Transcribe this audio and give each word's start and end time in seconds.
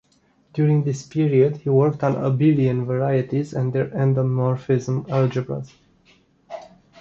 During 0.53 0.83
this 0.83 1.05
period 1.05 1.57
he 1.57 1.69
worked 1.69 2.03
on 2.03 2.15
Abelian 2.15 2.87
varieties 2.87 3.53
and 3.53 3.71
their 3.71 3.89
endomorphism 3.89 5.05
algebras. 5.09 5.73